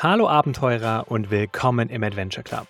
[0.00, 2.68] Hallo Abenteurer und willkommen im Adventure Club,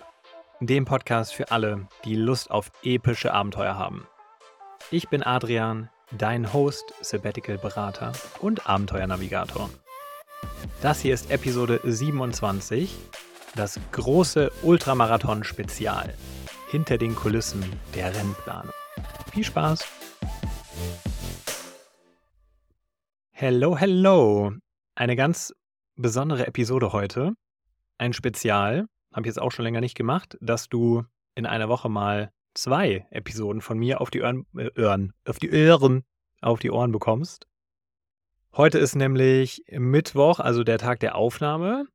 [0.61, 4.07] dem Podcast für alle, die Lust auf epische Abenteuer haben.
[4.89, 9.69] Ich bin Adrian, dein Host, Sabbatical-Berater und Abenteuernavigator.
[10.81, 12.97] Das hier ist Episode 27,
[13.55, 16.15] das große Ultramarathon-Spezial
[16.71, 18.73] hinter den Kulissen der Rennplanung.
[19.31, 19.85] Viel Spaß!
[23.29, 24.51] Hello, hello!
[24.95, 25.53] Eine ganz
[26.01, 27.33] besondere Episode heute.
[27.97, 31.03] Ein Spezial, habe ich jetzt auch schon länger nicht gemacht, dass du
[31.35, 35.51] in einer Woche mal zwei Episoden von mir auf die Ohren, äh, Ohren, auf die
[35.51, 36.05] Ohren,
[36.41, 37.47] auf die Ohren bekommst.
[38.55, 41.85] Heute ist nämlich Mittwoch, also der Tag der Aufnahme.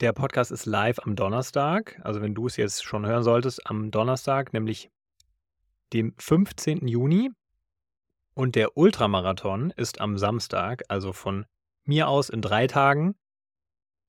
[0.00, 3.90] Der Podcast ist live am Donnerstag, also wenn du es jetzt schon hören solltest, am
[3.90, 4.90] Donnerstag, nämlich
[5.92, 6.88] dem 15.
[6.88, 7.30] Juni.
[8.34, 11.44] Und der Ultramarathon ist am Samstag, also von
[11.88, 13.16] mir aus in drei Tagen,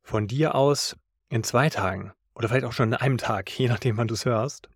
[0.03, 0.97] von dir aus
[1.29, 4.25] in zwei Tagen oder vielleicht auch schon in einem Tag, je nachdem, wann du es
[4.25, 4.69] hörst.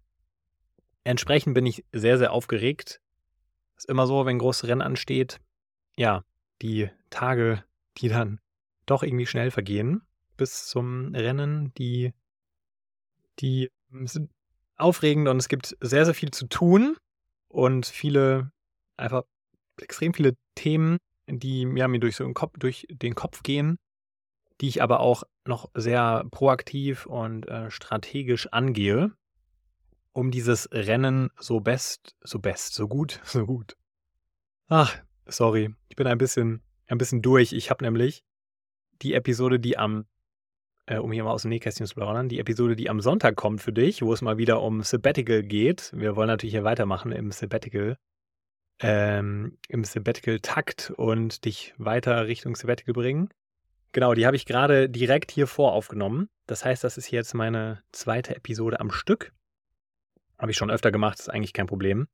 [1.03, 3.01] Entsprechend bin ich sehr, sehr aufgeregt.
[3.77, 5.39] Ist immer so, wenn große Rennen ansteht,
[5.95, 6.23] ja,
[6.61, 7.63] die Tage,
[7.97, 8.39] die dann
[8.85, 10.01] doch irgendwie schnell vergehen
[10.37, 12.13] bis zum Rennen, die,
[13.39, 13.69] die
[14.05, 14.31] sind
[14.77, 16.97] aufregend und es gibt sehr, sehr viel zu tun
[17.47, 18.51] und viele,
[18.97, 19.23] einfach
[19.79, 23.77] extrem viele Themen, die ja, mir durch, so den Kopf, durch den Kopf gehen,
[24.61, 29.11] die ich aber auch noch sehr proaktiv und äh, strategisch angehe,
[30.11, 33.75] um dieses Rennen so best, so best, so gut, so gut.
[34.67, 37.53] Ach, sorry, ich bin ein bisschen, ein bisschen durch.
[37.53, 38.23] Ich habe nämlich
[39.01, 40.05] die Episode, die am,
[40.85, 43.61] äh, um hier mal aus dem Nähkästchen zu plaudern, die Episode, die am Sonntag kommt
[43.61, 45.91] für dich, wo es mal wieder um Sabbatical geht.
[45.95, 47.97] Wir wollen natürlich hier weitermachen im Sabbatical
[48.79, 53.29] ähm, im Sabbatical-Takt und dich weiter Richtung Sabbatical bringen.
[53.91, 56.27] Genau, die habe ich gerade direkt hier vor aufgenommen.
[56.47, 59.31] Das heißt, das ist jetzt meine zweite Episode am Stück.
[60.39, 62.07] Habe ich schon öfter gemacht, ist eigentlich kein Problem.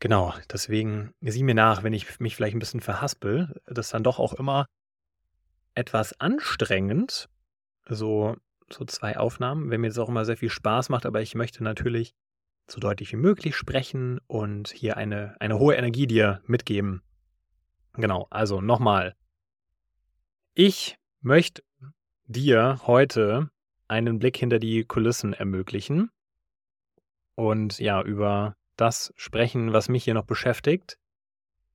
[0.00, 3.60] Genau, deswegen sieh mir nach, wenn ich mich vielleicht ein bisschen verhaspel.
[3.66, 4.66] Das ist dann doch auch immer
[5.74, 7.28] etwas anstrengend,
[7.88, 8.36] so,
[8.70, 11.64] so zwei Aufnahmen, wenn mir das auch immer sehr viel Spaß macht, aber ich möchte
[11.64, 12.14] natürlich
[12.68, 17.02] so deutlich wie möglich sprechen und hier eine, eine hohe Energie dir mitgeben.
[17.94, 19.14] Genau, also nochmal.
[20.54, 21.62] Ich möchte
[22.26, 23.50] dir heute
[23.88, 26.10] einen Blick hinter die Kulissen ermöglichen
[27.34, 30.98] und ja, über das sprechen, was mich hier noch beschäftigt.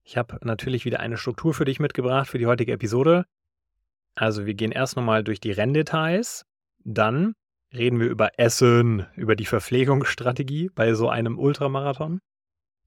[0.04, 3.26] Ich habe natürlich wieder eine Struktur für dich mitgebracht für die heutige Episode.
[4.16, 6.46] Also wir gehen erst nochmal durch die Renndetails,
[6.84, 7.36] dann
[7.74, 12.20] reden wir über Essen, über die Verpflegungsstrategie bei so einem Ultramarathon.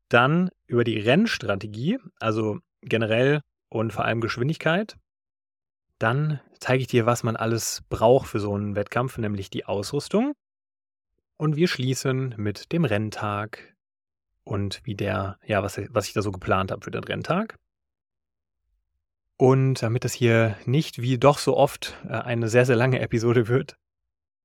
[0.08, 4.96] Dann über die Rennstrategie, also generell und vor allem Geschwindigkeit.
[5.98, 10.34] Dann zeige ich dir, was man alles braucht für so einen Wettkampf, nämlich die Ausrüstung.
[11.36, 13.74] Und wir schließen mit dem Renntag
[14.44, 17.56] und wie der, ja, was, was ich da so geplant habe für den Renntag.
[19.36, 23.48] Und damit das hier nicht wie doch so oft äh, eine sehr, sehr lange Episode
[23.48, 23.76] wird,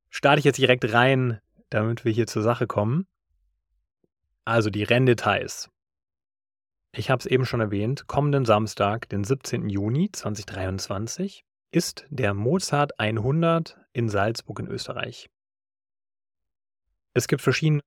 [0.09, 1.39] starte ich jetzt direkt rein,
[1.69, 3.07] damit wir hier zur Sache kommen.
[4.45, 5.69] Also die Renndetails.
[6.91, 9.69] Ich habe es eben schon erwähnt, kommenden Samstag, den 17.
[9.69, 15.29] Juni 2023, ist der Mozart 100 in Salzburg in Österreich.
[17.13, 17.81] Es gibt verschiedene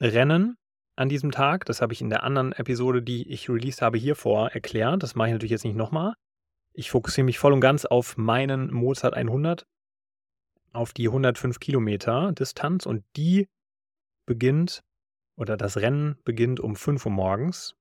[0.00, 0.56] Rennen
[0.94, 1.64] an diesem Tag.
[1.64, 5.02] Das habe ich in der anderen Episode, die ich released habe, hier vor erklärt.
[5.02, 6.14] Das mache ich natürlich jetzt nicht nochmal.
[6.72, 9.66] Ich fokussiere mich voll und ganz auf meinen Mozart 100
[10.78, 13.48] auf die 105 Kilometer Distanz und die
[14.26, 14.82] beginnt
[15.36, 17.74] oder das Rennen beginnt um 5 Uhr morgens.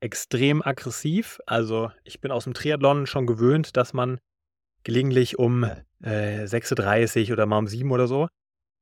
[0.00, 1.40] Extrem aggressiv.
[1.46, 4.20] Also ich bin aus dem Triathlon schon gewöhnt, dass man
[4.84, 8.28] gelegentlich um äh, 6.30 Uhr oder mal um 7 oder so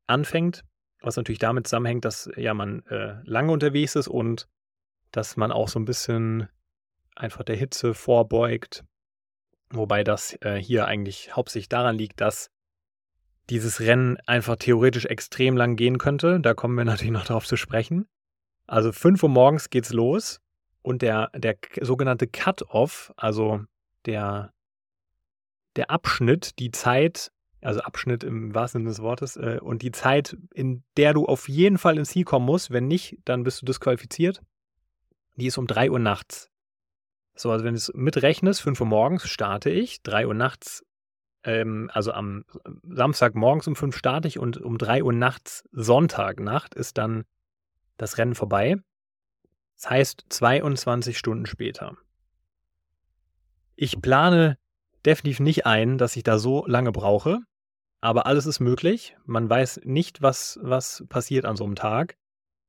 [0.07, 0.65] anfängt.
[1.01, 4.49] Was natürlich damit zusammenhängt, dass ja man äh, lange unterwegs ist und
[5.13, 6.49] dass man auch so ein bisschen
[7.15, 8.85] einfach der Hitze vorbeugt.
[9.71, 12.51] Wobei das äh, hier eigentlich hauptsächlich daran liegt, dass
[13.51, 16.41] dieses Rennen einfach theoretisch extrem lang gehen könnte.
[16.41, 18.07] Da kommen wir natürlich noch darauf zu sprechen.
[18.67, 20.41] Also 5 Uhr morgens geht's los
[20.83, 23.63] und der, der sogenannte Cut-Off, also
[24.05, 24.53] der,
[25.77, 30.37] der Abschnitt, die Zeit, also Abschnitt im wahrsten Sinne des Wortes, äh, und die Zeit,
[30.55, 33.67] in der du auf jeden Fall ins Ziel kommen musst, wenn nicht, dann bist du
[33.67, 34.43] disqualifiziert,
[35.37, 36.51] die ist um 3 Uhr nachts.
[37.35, 40.85] So, also wenn du es mitrechnest, 5 Uhr morgens starte ich, 3 Uhr nachts
[41.45, 42.45] ähm, also am
[42.83, 47.25] Samstag morgens um fünf starte ich und um drei Uhr nachts, Sonntagnacht, ist dann
[47.97, 48.77] das Rennen vorbei.
[49.77, 51.97] Das heißt 22 Stunden später.
[53.77, 54.59] Ich plane
[55.05, 57.39] definitiv nicht ein, dass ich da so lange brauche.
[58.01, 59.17] Aber alles ist möglich.
[59.25, 62.17] Man weiß nicht, was, was passiert an so einem Tag.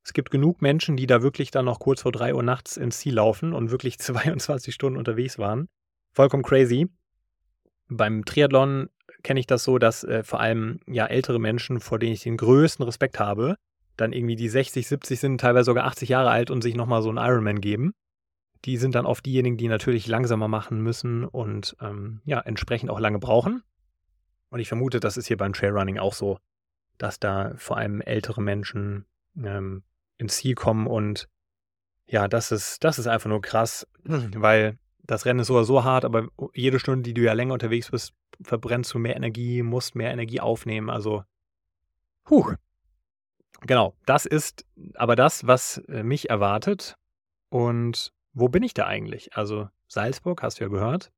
[0.04, 3.00] Es gibt genug Menschen, die da wirklich dann noch kurz vor 3 Uhr nachts ins
[3.00, 5.68] Ziel laufen und wirklich 22 Stunden unterwegs waren.
[6.13, 6.89] Vollkommen crazy.
[7.89, 8.89] Beim Triathlon
[9.24, 12.38] kenne ich das so, dass äh, vor allem ja ältere Menschen, vor denen ich den
[12.38, 13.56] größten Respekt habe,
[13.97, 17.09] dann irgendwie die 60, 70 sind, teilweise sogar 80 Jahre alt und sich nochmal so
[17.09, 17.94] einen Ironman geben.
[18.65, 23.00] Die sind dann oft diejenigen, die natürlich langsamer machen müssen und ähm, ja, entsprechend auch
[23.00, 23.63] lange brauchen.
[24.50, 26.39] Und ich vermute, das ist hier beim Trailrunning auch so,
[26.97, 29.06] dass da vor allem ältere Menschen
[29.38, 29.83] ähm,
[30.18, 31.27] ins Ziel kommen und
[32.07, 34.77] ja, das ist, das ist einfach nur krass, weil
[35.09, 37.89] das Rennen ist so oder so hart, aber jede Stunde, die du ja länger unterwegs
[37.89, 38.13] bist,
[38.44, 40.91] verbrennst du mehr Energie, musst mehr Energie aufnehmen.
[40.91, 41.23] Also,
[42.29, 42.53] huh.
[43.61, 46.95] Genau, das ist aber das, was äh, mich erwartet.
[47.50, 49.35] Und wo bin ich da eigentlich?
[49.35, 51.12] Also, Salzburg, hast du ja gehört.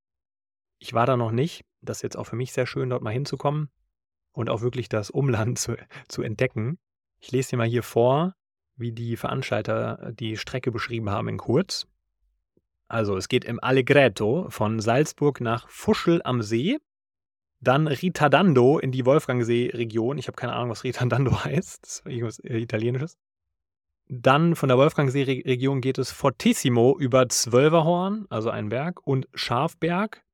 [0.80, 1.66] Ich war da noch nicht.
[1.82, 3.70] Das ist jetzt auch für mich sehr schön, dort mal hinzukommen
[4.32, 5.76] und auch wirklich das Umland zu,
[6.08, 6.80] zu entdecken.
[7.20, 8.36] Ich lese dir mal hier vor,
[8.78, 11.88] wie die Veranstalter die Strecke beschrieben haben in kurz.
[12.92, 16.78] Also es geht im Allegretto von Salzburg nach Fuschel am See,
[17.62, 20.18] dann Ritardando in die Wolfgangsee-Region.
[20.18, 21.84] Ich habe keine Ahnung, was Ritardando heißt.
[21.84, 23.18] Das ist irgendwas äh, Italienisches.
[24.10, 30.26] Dann von der Wolfgangsee-Region geht es Fortissimo über Zwölferhorn, also einen Berg, und Schafberg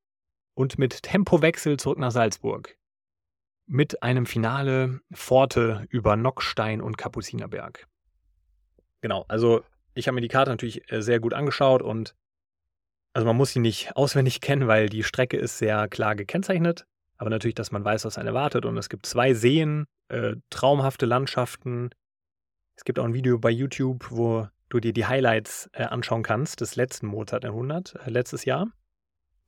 [0.55, 2.75] und mit Tempowechsel zurück nach Salzburg.
[3.67, 7.87] Mit einem Finale Forte über Nockstein und Kapuzinerberg.
[9.01, 9.61] Genau, also
[9.93, 12.15] ich habe mir die Karte natürlich äh, sehr gut angeschaut und
[13.17, 16.85] also man muss sie nicht auswendig kennen, weil die Strecke ist sehr klar gekennzeichnet.
[17.17, 18.63] Aber natürlich, dass man weiß, was einen erwartet.
[18.63, 21.89] Und es gibt zwei Seen, äh, traumhafte Landschaften.
[22.75, 26.61] Es gibt auch ein Video bei YouTube, wo du dir die Highlights äh, anschauen kannst
[26.61, 28.67] des letzten Mozart 100, äh, letztes Jahr.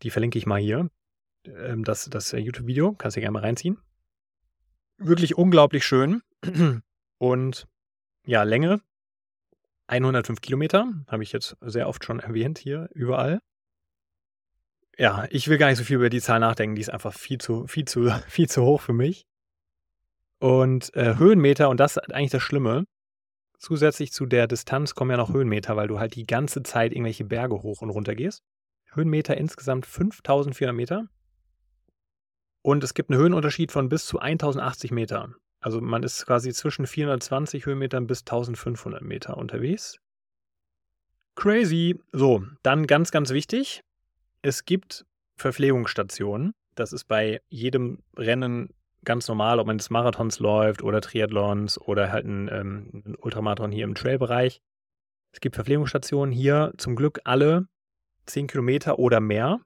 [0.01, 0.89] Die verlinke ich mal hier
[1.45, 2.93] ähm, das, das YouTube-Video.
[2.93, 3.77] Kannst du gerne mal reinziehen.
[4.97, 6.23] Wirklich unglaublich schön.
[7.19, 7.67] Und
[8.25, 8.81] ja, Länge
[9.85, 13.39] 105 Kilometer, habe ich jetzt sehr oft schon erwähnt hier, überall.
[14.99, 17.37] Ja, ich will gar nicht so viel über die Zahl nachdenken, die ist einfach viel
[17.37, 19.25] zu, viel zu, viel zu hoch für mich.
[20.39, 22.83] Und äh, Höhenmeter, und das ist eigentlich das Schlimme,
[23.57, 27.23] zusätzlich zu der Distanz kommen ja noch Höhenmeter, weil du halt die ganze Zeit irgendwelche
[27.23, 28.43] Berge hoch und runter gehst.
[28.91, 31.07] Höhenmeter insgesamt 5400 Meter.
[32.61, 35.33] Und es gibt einen Höhenunterschied von bis zu 1080 Meter.
[35.61, 39.97] Also man ist quasi zwischen 420 Höhenmetern bis 1500 Meter unterwegs.
[41.35, 42.01] Crazy.
[42.11, 43.81] So, dann ganz, ganz wichtig.
[44.41, 45.05] Es gibt
[45.35, 46.53] Verpflegungsstationen.
[46.75, 52.11] Das ist bei jedem Rennen ganz normal, ob man des Marathons läuft oder Triathlons oder
[52.11, 54.61] halt ein, ähm, ein Ultramarathon hier im Trailbereich.
[55.31, 57.67] Es gibt Verpflegungsstationen hier zum Glück alle
[58.25, 59.61] 10 Kilometer oder mehr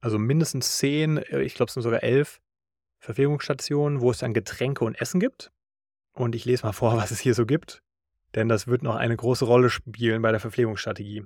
[0.00, 2.40] also mindestens zehn, äh, ich glaube es sind sogar elf
[2.98, 5.52] Verpflegungsstationen, wo es dann Getränke und Essen gibt.
[6.12, 7.82] Und ich lese mal vor, was es hier so gibt,
[8.34, 11.24] denn das wird noch eine große Rolle spielen bei der Verpflegungsstrategie.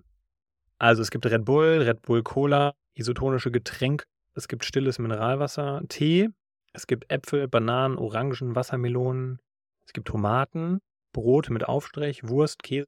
[0.84, 4.04] Also es gibt Red Bull, Red Bull Cola, isotonische Getränk,
[4.34, 6.28] es gibt stilles Mineralwasser, Tee,
[6.74, 9.40] es gibt Äpfel, Bananen, Orangen, Wassermelonen,
[9.86, 10.82] es gibt Tomaten,
[11.14, 12.86] Brot mit Aufstrich, Wurst, Käse.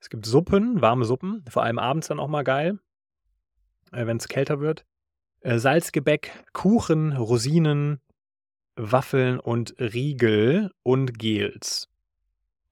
[0.00, 2.80] Es gibt Suppen, warme Suppen, vor allem abends dann auch mal geil,
[3.92, 4.84] äh, wenn es kälter wird.
[5.38, 8.00] Äh, Salzgebäck, Kuchen, Rosinen,
[8.74, 11.88] Waffeln und Riegel und Gels.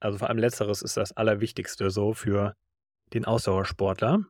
[0.01, 2.57] Also vor allem letzteres ist das Allerwichtigste so für
[3.13, 4.25] den Ausdauersportler.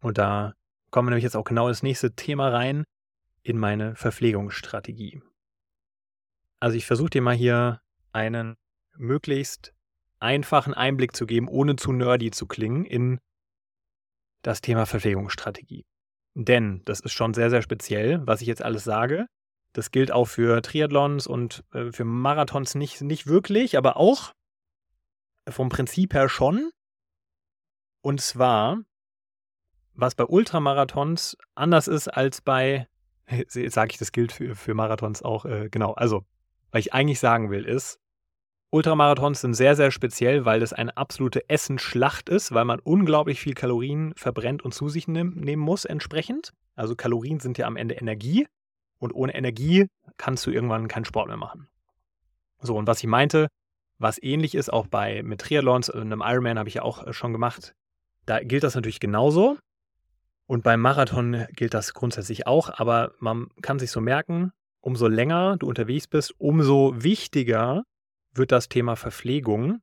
[0.00, 0.54] Und da
[0.90, 2.84] kommen wir nämlich jetzt auch genau ins nächste Thema rein,
[3.42, 5.22] in meine Verpflegungsstrategie.
[6.60, 7.80] Also ich versuche dir mal hier
[8.12, 8.56] einen
[8.96, 9.72] möglichst
[10.18, 13.20] einfachen Einblick zu geben, ohne zu nerdy zu klingen, in
[14.42, 15.84] das Thema Verpflegungsstrategie.
[16.34, 19.26] Denn das ist schon sehr, sehr speziell, was ich jetzt alles sage.
[19.72, 24.32] Das gilt auch für Triathlons und äh, für Marathons nicht, nicht wirklich, aber auch
[25.48, 26.70] vom Prinzip her schon.
[28.02, 28.78] Und zwar,
[29.96, 32.86] was bei Ultramarathons anders ist als bei,
[33.48, 35.92] sage ich, das gilt für, für Marathons auch, äh, genau.
[35.94, 36.24] Also,
[36.70, 37.98] was ich eigentlich sagen will, ist,
[38.70, 43.54] Ultramarathons sind sehr, sehr speziell, weil das eine absolute Essenschlacht ist, weil man unglaublich viel
[43.54, 46.52] Kalorien verbrennt und zu sich nehm, nehmen muss entsprechend.
[46.74, 48.46] Also Kalorien sind ja am Ende Energie
[48.98, 49.86] und ohne Energie
[50.18, 51.68] kannst du irgendwann keinen Sport mehr machen.
[52.60, 53.48] So, und was ich meinte,
[53.98, 57.12] was ähnlich ist auch bei mit Triathlons, äh, einem Ironman habe ich ja auch äh,
[57.12, 57.74] schon gemacht,
[58.26, 59.56] da gilt das natürlich genauso.
[60.46, 65.56] Und beim Marathon gilt das grundsätzlich auch, aber man kann sich so merken, umso länger
[65.56, 67.84] du unterwegs bist, umso wichtiger
[68.32, 69.80] wird das Thema Verpflegung,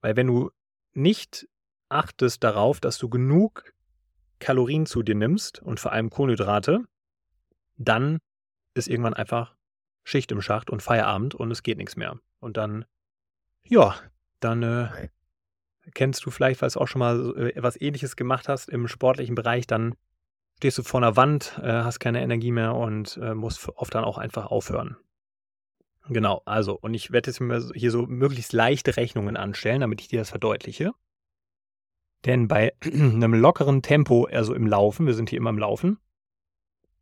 [0.00, 0.50] weil wenn du
[0.92, 1.48] nicht
[1.88, 3.72] achtest darauf, dass du genug
[4.38, 6.84] Kalorien zu dir nimmst und vor allem Kohlenhydrate,
[7.76, 8.18] dann
[8.74, 9.56] ist irgendwann einfach
[10.04, 12.18] Schicht im Schacht und Feierabend und es geht nichts mehr.
[12.38, 12.84] Und dann,
[13.64, 13.96] ja,
[14.40, 15.08] dann äh,
[15.94, 19.34] kennst du vielleicht, weil du auch schon mal äh, etwas ähnliches gemacht hast im sportlichen
[19.34, 19.94] Bereich, dann
[20.56, 24.04] stehst du vor einer Wand, äh, hast keine Energie mehr und äh, musst oft dann
[24.04, 24.96] auch einfach aufhören.
[26.08, 27.42] Genau, also, und ich werde jetzt
[27.74, 30.92] hier so möglichst leichte Rechnungen anstellen, damit ich dir das verdeutliche.
[32.24, 35.98] Denn bei einem lockeren Tempo, also im Laufen, wir sind hier immer im Laufen,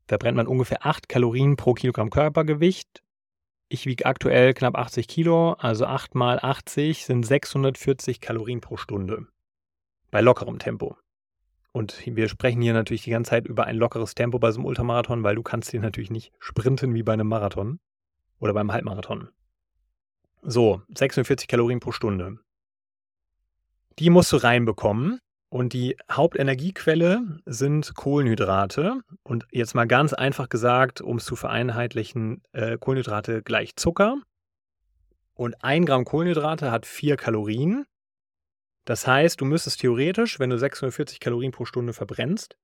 [0.07, 3.03] verbrennt man ungefähr 8 Kalorien pro Kilogramm Körpergewicht.
[3.68, 9.26] Ich wiege aktuell knapp 80 Kilo, also 8 mal 80 sind 640 Kalorien pro Stunde.
[10.11, 10.97] Bei lockerem Tempo.
[11.73, 14.66] Und wir sprechen hier natürlich die ganze Zeit über ein lockeres Tempo bei so einem
[14.66, 17.80] Ultramarathon, weil du kannst hier natürlich nicht sprinten wie bei einem Marathon
[18.38, 19.30] oder beim Halbmarathon.
[20.42, 22.38] So, 46 Kalorien pro Stunde.
[23.99, 25.18] Die musst du reinbekommen.
[25.54, 29.02] Und die Hauptenergiequelle sind Kohlenhydrate.
[29.23, 34.20] Und jetzt mal ganz einfach gesagt, um es zu vereinheitlichen, äh, Kohlenhydrate gleich Zucker.
[35.32, 37.87] Und ein Gramm Kohlenhydrate hat vier Kalorien.
[38.84, 42.56] Das heißt, du müsstest theoretisch, wenn du 640 Kalorien pro Stunde verbrennst,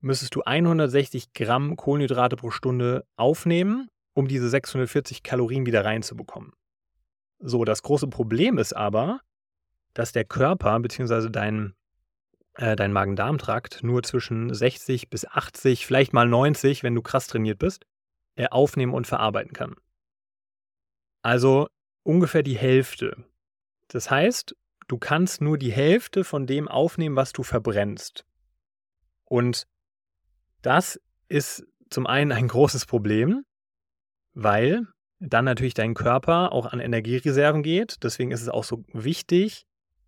[0.00, 6.52] müsstest du 160 Gramm Kohlenhydrate pro Stunde aufnehmen, um diese 640 Kalorien wieder reinzubekommen.
[7.38, 9.20] So, das große Problem ist aber,
[9.94, 11.30] dass der Körper bzw.
[11.30, 11.72] dein
[12.56, 17.58] äh, dein Magen-Darm-Trakt nur zwischen 60 bis 80, vielleicht mal 90, wenn du krass trainiert
[17.58, 17.86] bist,
[18.36, 19.76] äh, aufnehmen und verarbeiten kann.
[21.22, 21.68] Also
[22.02, 23.24] ungefähr die Hälfte.
[23.88, 24.54] Das heißt,
[24.88, 28.24] du kannst nur die Hälfte von dem aufnehmen, was du verbrennst.
[29.24, 29.66] Und
[30.62, 33.44] das ist zum einen ein großes Problem,
[34.34, 34.86] weil
[35.18, 38.02] dann natürlich dein Körper auch an Energiereserven geht.
[38.02, 39.66] Deswegen ist es auch so wichtig,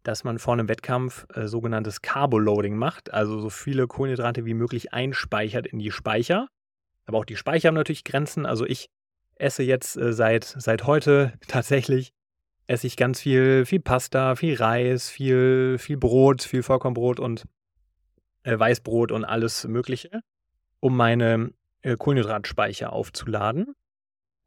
[0.08, 4.94] dass man vor einem Wettkampf äh, sogenanntes Carboloading macht, also so viele Kohlenhydrate wie möglich
[4.94, 6.48] einspeichert in die Speicher.
[7.04, 8.46] Aber auch die Speicher haben natürlich Grenzen.
[8.46, 8.88] Also ich
[9.34, 12.14] esse jetzt äh, seit, seit heute tatsächlich
[12.66, 17.44] esse ich ganz viel, viel Pasta, viel Reis, viel, viel Brot, viel Vollkornbrot und
[18.44, 20.22] äh, Weißbrot und alles Mögliche,
[20.80, 23.74] um meine äh, Kohlenhydratspeicher aufzuladen.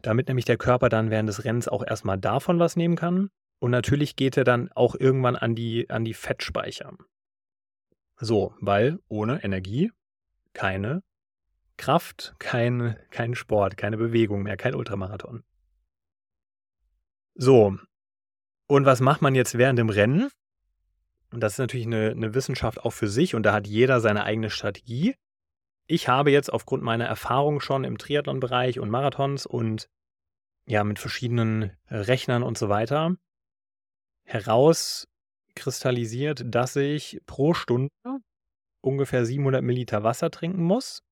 [0.01, 3.30] Damit nämlich der Körper dann während des Rennens auch erstmal davon was nehmen kann
[3.62, 6.98] und natürlich geht er dann auch irgendwann an die, an die Fettspeicher.
[8.18, 9.91] So, weil ohne Energie
[10.53, 11.03] keine
[11.77, 15.44] Kraft, kein, kein Sport, keine Bewegung mehr, kein Ultramarathon.
[17.36, 17.77] So,
[18.65, 20.32] und was macht man jetzt während dem Rennen?
[21.32, 24.24] Und das ist natürlich eine, eine Wissenschaft auch für sich und da hat jeder seine
[24.24, 25.13] eigene Strategie.
[25.86, 29.88] Ich habe jetzt aufgrund meiner Erfahrung schon im Triathlon-Bereich und Marathons und
[30.65, 33.18] ja, mit verschiedenen Rechnern und so weiter
[34.24, 37.90] herauskristallisiert, dass ich pro Stunde
[38.82, 41.04] ungefähr 700 Milliliter Wasser trinken muss,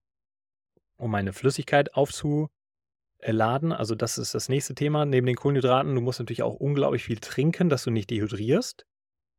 [0.98, 3.72] um meine Flüssigkeit aufzuladen.
[3.72, 5.06] Also das ist das nächste Thema.
[5.06, 8.86] Neben den Kohlenhydraten, du musst natürlich auch unglaublich viel trinken, dass du nicht dehydrierst.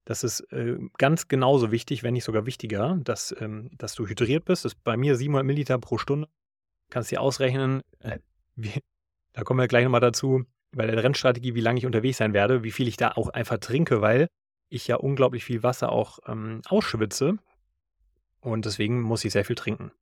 [0.04, 4.44] Das ist äh, ganz genauso wichtig, wenn nicht sogar wichtiger, dass, ähm, dass du hydriert
[4.44, 4.64] bist.
[4.64, 6.28] Das ist bei mir 700 Milliliter pro Stunde.
[6.88, 8.18] Kannst dir ausrechnen, äh,
[8.56, 8.80] wie,
[9.32, 12.62] da kommen wir gleich nochmal dazu, bei der Rennstrategie, wie lange ich unterwegs sein werde,
[12.62, 14.28] wie viel ich da auch einfach trinke, weil
[14.68, 17.38] ich ja unglaublich viel Wasser auch ähm, ausschwitze
[18.40, 19.92] und deswegen muss ich sehr viel trinken.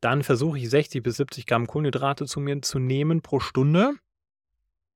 [0.00, 3.92] Dann versuche ich 60 bis 70 Gramm Kohlenhydrate zu mir zu nehmen pro Stunde.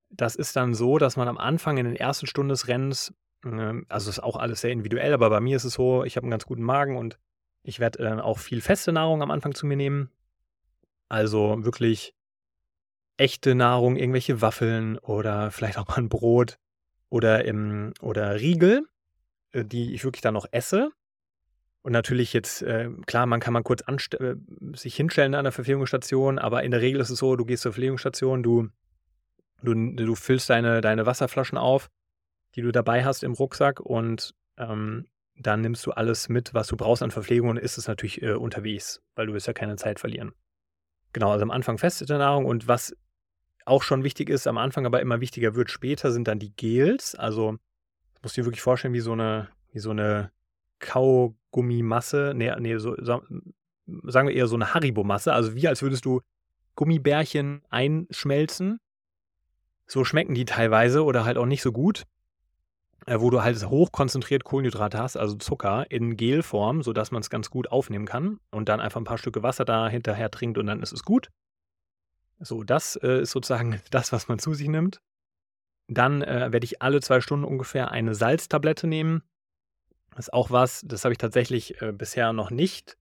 [0.09, 3.13] Das ist dann so, dass man am Anfang in den ersten Stunden des Rennens,
[3.45, 6.25] äh, also ist auch alles sehr individuell, aber bei mir ist es so, ich habe
[6.25, 7.19] einen ganz guten Magen und
[7.61, 10.09] ich werde äh, auch viel feste Nahrung am Anfang zu mir nehmen.
[11.09, 12.15] Also wirklich
[13.17, 16.57] echte Nahrung, irgendwelche Waffeln oder vielleicht auch mal ein Brot
[17.09, 18.87] oder, im, oder Riegel,
[19.51, 20.91] äh, die ich wirklich dann noch esse.
[21.81, 24.35] Und natürlich jetzt, äh, klar, man kann mal kurz äh,
[24.73, 27.73] sich hinstellen an der Verpflegungsstation, aber in der Regel ist es so, du gehst zur
[27.73, 28.69] Verpflegungsstation, du,
[29.61, 31.89] du, du füllst deine, deine Wasserflaschen auf,
[32.55, 35.05] die du dabei hast im Rucksack und ähm,
[35.37, 38.33] dann nimmst du alles mit, was du brauchst an Verpflegung und isst es natürlich äh,
[38.33, 40.33] unterwegs, weil du willst ja keine Zeit verlieren.
[41.13, 42.95] Genau, also am Anfang feste Nahrung und was
[43.65, 47.15] auch schon wichtig ist am Anfang, aber immer wichtiger wird später, sind dann die Gels.
[47.15, 47.57] Also,
[48.21, 50.31] du dir wirklich vorstellen, wie so eine, wie so eine
[50.79, 52.33] Kaugummimasse.
[52.35, 55.33] Nee, nee, so, sagen wir eher so eine Haribo-Masse.
[55.33, 56.21] Also wie als würdest du
[56.75, 58.79] Gummibärchen einschmelzen.
[59.87, 62.03] So schmecken die teilweise oder halt auch nicht so gut.
[63.05, 67.51] Äh, wo du halt hochkonzentriert Kohlenhydrate hast, also Zucker, in Gelform, sodass man es ganz
[67.51, 68.39] gut aufnehmen kann.
[68.49, 71.29] Und dann einfach ein paar Stücke Wasser da hinterher trinkt und dann ist es gut.
[72.39, 75.01] So, das äh, ist sozusagen das, was man zu sich nimmt.
[75.87, 79.23] Dann äh, werde ich alle zwei Stunden ungefähr eine Salztablette nehmen.
[80.11, 82.97] Das ist auch was, das habe ich tatsächlich äh, bisher noch nicht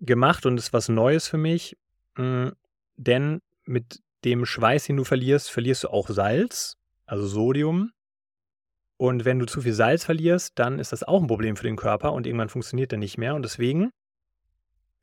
[0.00, 1.76] gemacht und ist was Neues für mich.
[2.16, 2.52] Hm,
[2.96, 7.90] denn mit dem Schweiß, den du verlierst, verlierst du auch Salz, also Sodium.
[8.96, 11.76] Und wenn du zu viel Salz verlierst, dann ist das auch ein Problem für den
[11.76, 13.34] Körper und irgendwann funktioniert der nicht mehr.
[13.34, 13.90] Und deswegen,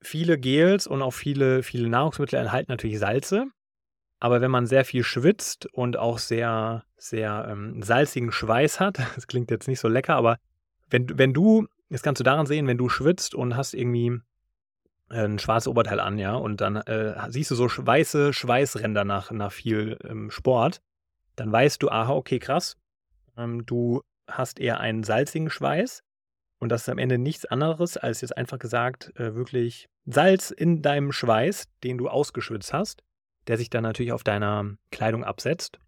[0.02, 3.48] viele Gels und auch viele, viele Nahrungsmittel enthalten natürlich Salze.
[4.20, 9.28] Aber wenn man sehr viel schwitzt und auch sehr, sehr ähm, salzigen Schweiß hat, das
[9.28, 10.38] klingt jetzt nicht so lecker, aber
[10.90, 14.20] wenn, wenn du, das kannst du daran sehen, wenn du schwitzt und hast irgendwie
[15.10, 19.32] äh, ein schwarzes Oberteil an, ja, und dann äh, siehst du so weiße Schweißränder nach,
[19.32, 20.82] nach viel ähm, Sport,
[21.36, 22.78] dann weißt du, aha, okay, krass,
[23.38, 26.04] ähm, du hast eher einen salzigen Schweiß
[26.62, 30.84] und das ist am Ende nichts anderes als jetzt einfach gesagt, äh, wirklich Salz in
[30.84, 33.02] deinem Schweiß, den du ausgeschwitzt hast,
[33.48, 35.80] der sich dann natürlich auf deiner Kleidung absetzt.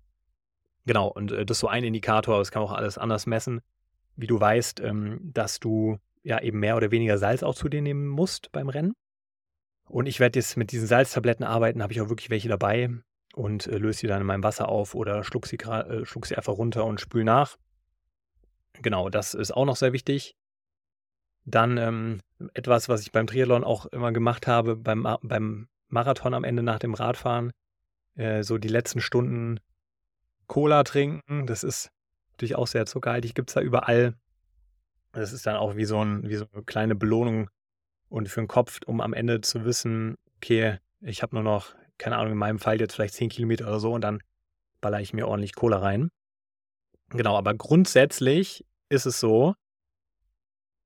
[0.88, 3.62] Genau, und äh, das ist so ein Indikator, das kann auch alles anders messen,
[4.16, 7.84] wie du weißt, ähm, dass du ja eben mehr oder weniger Salz auch zu dir
[7.84, 8.94] nehmen musst beim Rennen.
[9.88, 12.90] Und ich werde jetzt mit diesen Salztabletten arbeiten, habe ich auch wirklich welche dabei
[13.36, 16.36] und äh, löse sie dann in meinem Wasser auf oder schluck sie, äh, schluck sie
[16.36, 17.58] einfach runter und spül nach.
[18.82, 20.36] Genau, das ist auch noch sehr wichtig.
[21.46, 22.20] Dann ähm,
[22.54, 26.80] etwas, was ich beim Triathlon auch immer gemacht habe, beim, beim Marathon am Ende nach
[26.80, 27.52] dem Radfahren,
[28.16, 29.60] äh, so die letzten Stunden
[30.48, 31.48] Cola trinken.
[31.48, 31.90] Das ist
[32.32, 34.14] natürlich auch sehr zuckerhaltig, gibt es da überall.
[35.12, 37.50] Das ist dann auch wie so, ein, wie so eine kleine Belohnung
[38.10, 42.18] und für den Kopf, um am Ende zu wissen, okay, ich habe nur noch, keine
[42.18, 44.22] Ahnung, in meinem Fall jetzt vielleicht 10 Kilometer oder so und dann
[44.82, 46.10] baller ich mir ordentlich Cola rein.
[47.10, 49.56] Genau, aber grundsätzlich ist es so,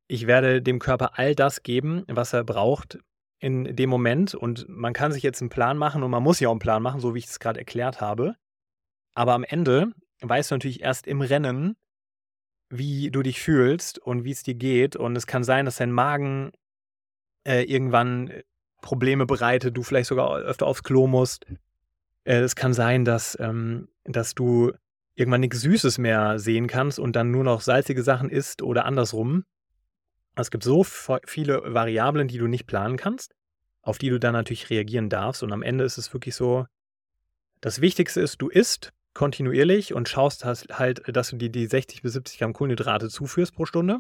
[0.08, 3.00] ich werde dem Körper all das geben, was er braucht
[3.40, 4.34] in dem Moment.
[4.34, 6.82] Und man kann sich jetzt einen Plan machen und man muss ja auch einen Plan
[6.82, 8.36] machen, so wie ich es gerade erklärt habe.
[9.14, 11.76] Aber am Ende weißt du natürlich erst im Rennen,
[12.70, 14.96] wie du dich fühlst und wie es dir geht.
[14.96, 16.52] Und es kann sein, dass dein Magen
[17.46, 18.32] äh, irgendwann
[18.82, 21.46] Probleme bereitet, du vielleicht sogar öfter aufs Klo musst.
[22.24, 24.72] Äh, es kann sein, dass, ähm, dass du
[25.16, 29.44] irgendwann nichts Süßes mehr sehen kannst und dann nur noch salzige Sachen isst oder andersrum.
[30.42, 33.34] Es gibt so viele Variablen, die du nicht planen kannst,
[33.82, 35.44] auf die du dann natürlich reagieren darfst.
[35.44, 36.66] Und am Ende ist es wirklich so,
[37.62, 42.14] das Wichtigste ist, du isst kontinuierlich und schaust halt, dass du dir die 60 bis
[42.14, 44.00] 70 Gramm Kohlenhydrate zuführst pro Stunde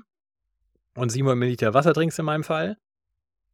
[0.96, 2.78] und 700 Milliliter Wasser trinkst in meinem Fall.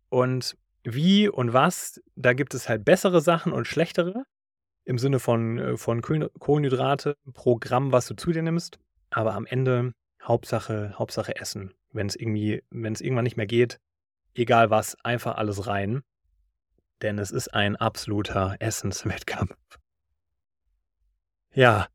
[0.09, 4.25] Und wie und was, da gibt es halt bessere Sachen und schlechtere
[4.83, 8.79] im Sinne von, äh, von Kohlenhydrate pro Gramm, was du zu dir nimmst.
[9.09, 11.73] Aber am Ende Hauptsache, Hauptsache Essen.
[11.93, 13.79] Wenn es irgendwie, wenn es irgendwann nicht mehr geht,
[14.33, 16.03] egal was, einfach alles rein.
[17.01, 19.55] Denn es ist ein absoluter Essenswettkampf.
[21.53, 21.87] Ja,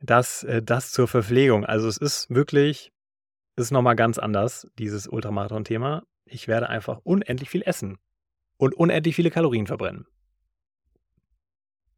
[0.00, 1.64] das, äh, das zur Verpflegung.
[1.64, 2.92] Also es ist wirklich,
[3.56, 7.98] es ist nochmal ganz anders, dieses Ultramarathon-Thema ich werde einfach unendlich viel essen
[8.56, 10.06] und unendlich viele Kalorien verbrennen.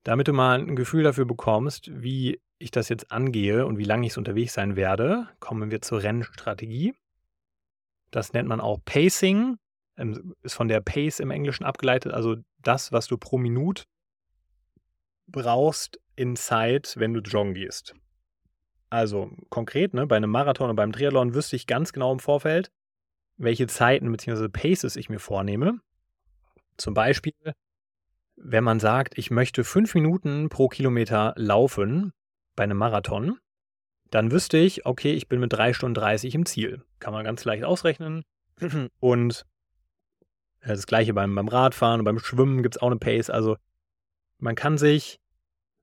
[0.03, 4.07] Damit du mal ein Gefühl dafür bekommst, wie ich das jetzt angehe und wie lange
[4.07, 6.95] ich es unterwegs sein werde, kommen wir zur Rennstrategie.
[8.11, 9.57] Das nennt man auch Pacing,
[9.96, 13.85] ähm, ist von der Pace im Englischen abgeleitet, also das, was du pro Minute
[15.27, 17.94] brauchst in Zeit, wenn du joggen gehst.
[18.90, 22.73] Also konkret, ne, bei einem Marathon und beim Triathlon wüsste ich ganz genau im Vorfeld,
[23.37, 24.49] welche Zeiten bzw.
[24.49, 25.81] Paces ich mir vornehme.
[26.77, 27.35] Zum Beispiel,
[28.37, 32.12] wenn man sagt, ich möchte fünf Minuten pro Kilometer laufen
[32.57, 33.38] bei einem Marathon,
[34.11, 36.83] dann wüsste ich, okay, ich bin mit drei Stunden 30 im Ziel.
[36.99, 38.25] Kann man ganz leicht ausrechnen.
[39.01, 39.46] Und
[40.62, 43.31] das gleiche beim, beim Radfahren und beim Schwimmen gibt es auch eine Pace.
[43.31, 43.57] Also
[44.37, 45.18] man kann sich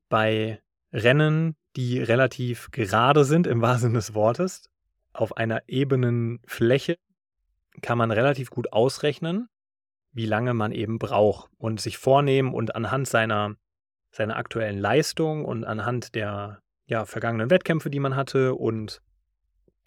[0.07, 0.61] bei
[0.93, 4.69] Rennen, die relativ gerade sind, im wahrsten Sinne des Wortes,
[5.13, 6.97] auf einer ebenen Fläche
[7.81, 9.49] kann man relativ gut ausrechnen,
[10.11, 13.55] wie lange man eben braucht und sich vornehmen und anhand seiner,
[14.11, 19.01] seiner aktuellen Leistung und anhand der ja, vergangenen Wettkämpfe, die man hatte und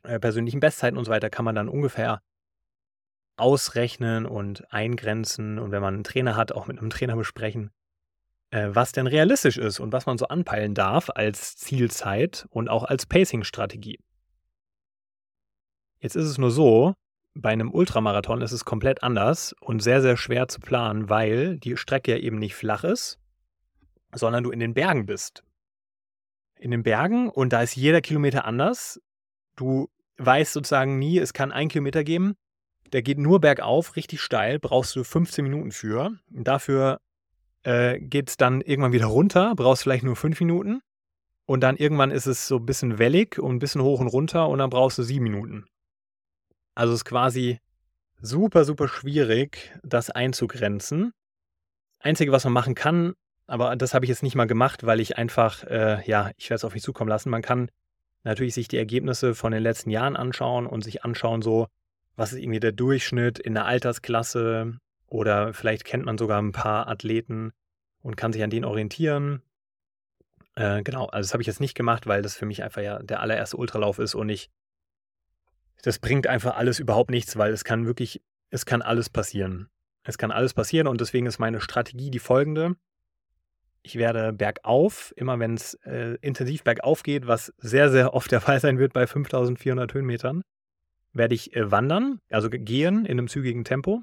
[0.03, 2.23] äh, persönlichen Bestzeiten und so weiter, kann man dann ungefähr
[3.37, 7.71] ausrechnen und eingrenzen und wenn man einen Trainer hat, auch mit einem Trainer besprechen,
[8.51, 12.85] äh, was denn realistisch ist und was man so anpeilen darf als Zielzeit und auch
[12.85, 13.99] als Pacing-Strategie.
[16.01, 16.95] Jetzt ist es nur so,
[17.35, 21.77] bei einem Ultramarathon ist es komplett anders und sehr, sehr schwer zu planen, weil die
[21.77, 23.19] Strecke ja eben nicht flach ist,
[24.13, 25.45] sondern du in den Bergen bist.
[26.61, 29.01] In den Bergen und da ist jeder Kilometer anders.
[29.57, 32.37] Du weißt sozusagen nie, es kann einen Kilometer geben,
[32.93, 36.19] der geht nur bergauf, richtig steil, brauchst du 15 Minuten für.
[36.33, 37.01] Und dafür
[37.63, 40.83] äh, geht es dann irgendwann wieder runter, brauchst vielleicht nur 5 Minuten.
[41.47, 44.49] Und dann irgendwann ist es so ein bisschen wellig und ein bisschen hoch und runter
[44.49, 45.65] und dann brauchst du 7 Minuten.
[46.75, 47.59] Also es ist quasi
[48.21, 51.13] super, super schwierig, das einzugrenzen.
[51.99, 53.15] Einzige, was man machen kann,
[53.51, 56.57] aber das habe ich jetzt nicht mal gemacht, weil ich einfach, äh, ja, ich werde
[56.57, 57.31] es auf mich zukommen lassen.
[57.31, 57.69] Man kann
[58.23, 61.67] natürlich sich die Ergebnisse von den letzten Jahren anschauen und sich anschauen, so,
[62.15, 66.87] was ist irgendwie der Durchschnitt in der Altersklasse oder vielleicht kennt man sogar ein paar
[66.87, 67.51] Athleten
[68.03, 69.43] und kann sich an denen orientieren.
[70.55, 73.03] Äh, genau, also das habe ich jetzt nicht gemacht, weil das für mich einfach ja
[73.03, 74.49] der allererste Ultralauf ist und ich,
[75.83, 79.71] das bringt einfach alles überhaupt nichts, weil es kann wirklich, es kann alles passieren.
[80.05, 82.77] Es kann alles passieren und deswegen ist meine Strategie die folgende.
[83.83, 88.41] Ich werde bergauf, immer wenn es äh, intensiv bergauf geht, was sehr, sehr oft der
[88.41, 90.43] Fall sein wird bei 5400 Höhenmetern,
[91.13, 94.03] werde ich äh, wandern, also gehen in einem zügigen Tempo.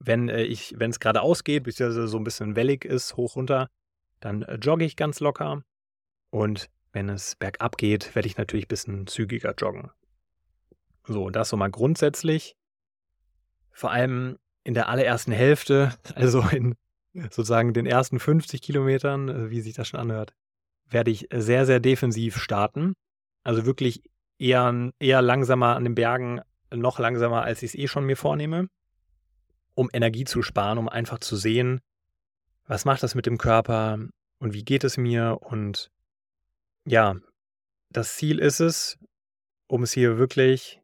[0.00, 3.68] Wenn äh, es geradeaus geht, beziehungsweise so ein bisschen wellig ist, hoch runter,
[4.20, 5.62] dann äh, jogge ich ganz locker.
[6.30, 9.90] Und wenn es bergab geht, werde ich natürlich ein bisschen zügiger joggen.
[11.04, 12.56] So, das so mal grundsätzlich.
[13.72, 16.74] Vor allem in der allerersten Hälfte, also in
[17.22, 20.34] sozusagen den ersten 50 Kilometern, äh, wie sich das schon anhört,
[20.88, 22.94] werde ich sehr, sehr defensiv starten.
[23.42, 24.02] Also wirklich
[24.38, 26.40] eher, eher langsamer an den Bergen,
[26.74, 28.68] noch langsamer, als ich es eh schon mir vornehme,
[29.74, 31.80] um Energie zu sparen, um einfach zu sehen,
[32.66, 33.98] was macht das mit dem Körper
[34.38, 35.38] und wie geht es mir.
[35.40, 35.90] Und
[36.84, 37.16] ja,
[37.90, 38.98] das Ziel ist es,
[39.66, 40.80] um es hier wirklich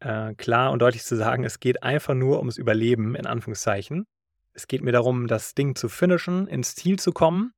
[0.00, 4.06] äh, klar und deutlich zu sagen, es geht einfach nur ums Überleben, in Anführungszeichen.
[4.54, 7.52] Es geht mir darum, das Ding zu finishen, ins Ziel zu kommen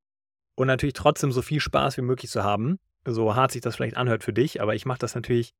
[0.54, 2.78] und natürlich trotzdem so viel Spaß wie möglich zu haben.
[3.04, 5.54] So hart sich das vielleicht anhört für dich, aber ich mache das natürlich,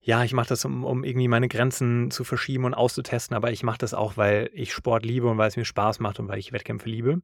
[0.00, 3.62] ja, ich mache das, um, um irgendwie meine Grenzen zu verschieben und auszutesten, aber ich
[3.62, 6.38] mache das auch, weil ich Sport liebe und weil es mir Spaß macht und weil
[6.38, 7.20] ich Wettkämpfe liebe.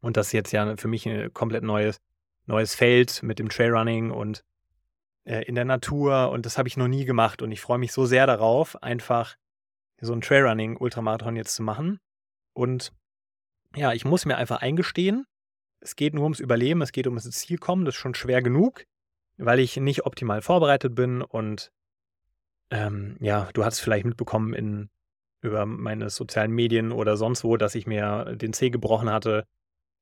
[0.00, 2.00] Und das ist jetzt ja für mich ein komplett neues,
[2.46, 4.44] neues Feld mit dem Trailrunning und
[5.24, 7.92] äh, in der Natur und das habe ich noch nie gemacht und ich freue mich
[7.92, 9.36] so sehr darauf, einfach
[10.00, 12.00] so ein Trailrunning-Ultramarathon jetzt zu machen
[12.52, 12.92] und
[13.74, 15.26] ja, ich muss mir einfach eingestehen,
[15.80, 18.84] es geht nur ums Überleben, es geht ums Ziel kommen, das ist schon schwer genug,
[19.36, 21.72] weil ich nicht optimal vorbereitet bin und
[22.70, 24.90] ähm, ja, du hast es vielleicht mitbekommen in,
[25.42, 29.46] über meine sozialen Medien oder sonst wo, dass ich mir den Zeh gebrochen hatte.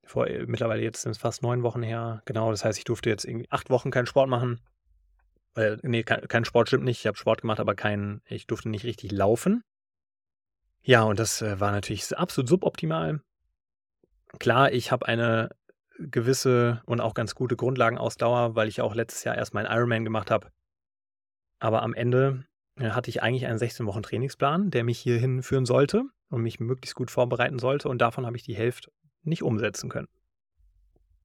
[0.04, 2.22] Vor äh, mittlerweile jetzt sind es fast neun Wochen her.
[2.26, 4.60] Genau, das heißt, ich durfte jetzt irgendwie acht Wochen keinen Sport machen.
[5.56, 7.00] Äh, nee, kein, kein Sport stimmt nicht.
[7.00, 9.64] Ich habe Sport gemacht, aber kein, ich durfte nicht richtig laufen.
[10.82, 13.20] Ja, und das äh, war natürlich absolut suboptimal.
[14.38, 15.50] Klar, ich habe eine
[15.98, 20.30] gewisse und auch ganz gute Grundlagenausdauer, weil ich auch letztes Jahr erst meinen Ironman gemacht
[20.30, 20.48] habe.
[21.58, 22.44] Aber am Ende
[22.76, 26.60] äh, hatte ich eigentlich einen 16 Wochen Trainingsplan, der mich hierhin führen sollte und mich
[26.60, 27.88] möglichst gut vorbereiten sollte.
[27.88, 28.90] Und davon habe ich die Hälfte
[29.22, 30.08] nicht umsetzen können.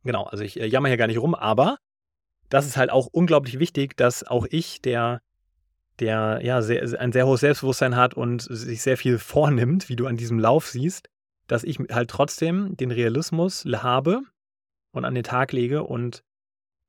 [0.03, 1.77] Genau, also ich äh, jammer hier gar nicht rum, aber
[2.49, 5.21] das ist halt auch unglaublich wichtig, dass auch ich, der
[5.99, 10.08] der ja sehr, ein sehr hohes Selbstbewusstsein hat und sich sehr viel vornimmt, wie du
[10.08, 11.10] an diesem Lauf siehst,
[11.47, 14.21] dass ich halt trotzdem den Realismus habe
[14.91, 16.23] und an den Tag lege und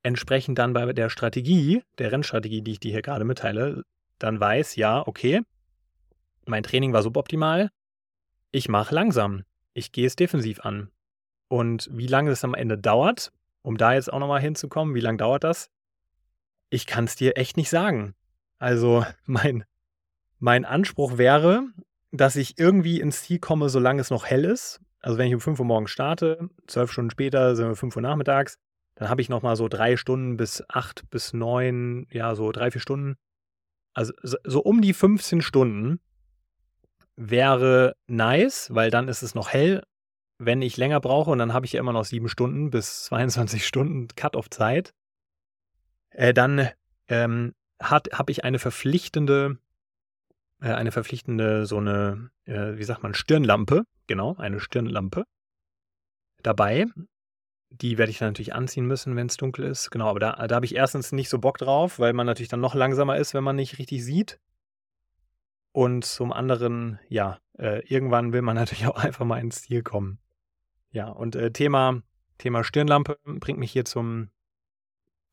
[0.03, 3.83] entsprechend dann bei der Strategie, der Rennstrategie, die ich dir hier gerade mitteile,
[4.19, 5.42] dann weiß, ja, okay,
[6.47, 7.71] mein Training war suboptimal,
[8.53, 10.90] ich mache langsam, ich gehe es defensiv an.
[11.49, 15.19] Und wie lange es am Ende dauert, um da jetzt auch nochmal hinzukommen, wie lange
[15.19, 15.71] dauert das?
[16.71, 18.14] Ich kann es dir echt nicht sagen.
[18.59, 19.64] Also mein,
[20.38, 21.64] mein Anspruch wäre,
[22.12, 24.81] dass ich irgendwie ins Ziel komme, solange es noch hell ist.
[25.01, 28.03] Also wenn ich um 5 Uhr morgens starte, zwölf Stunden später sind wir 5 Uhr
[28.03, 28.59] nachmittags,
[28.97, 32.81] dann habe ich nochmal so drei Stunden bis acht bis neun, ja, so drei, vier
[32.81, 33.16] Stunden.
[33.95, 36.01] Also so um die 15 Stunden
[37.14, 39.83] wäre nice, weil dann ist es noch hell.
[40.38, 43.66] Wenn ich länger brauche, und dann habe ich ja immer noch sieben Stunden bis 22
[43.66, 44.92] Stunden Cut-off-Zeit,
[46.11, 46.69] äh, dann
[47.09, 49.59] ähm, habe ich eine verpflichtende,
[50.61, 55.25] äh, eine verpflichtende, so eine, äh, wie sagt man, Stirnlampe, genau, eine Stirnlampe
[56.43, 56.87] dabei.
[57.71, 59.91] Die werde ich dann natürlich anziehen müssen, wenn es dunkel ist.
[59.91, 62.61] Genau, aber da, da habe ich erstens nicht so Bock drauf, weil man natürlich dann
[62.61, 64.39] noch langsamer ist, wenn man nicht richtig sieht.
[65.73, 70.19] Und zum anderen, ja, äh, irgendwann will man natürlich auch einfach mal ins Ziel kommen.
[70.91, 72.03] Ja, und äh, Thema,
[72.39, 74.31] Thema Stirnlampe bringt mich hier zum,